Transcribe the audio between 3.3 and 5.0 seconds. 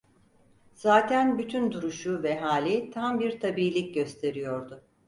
tabiilik gösteriyordu.